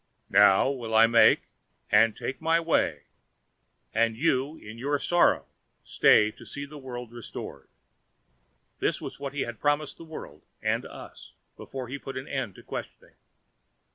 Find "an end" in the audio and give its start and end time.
12.17-12.55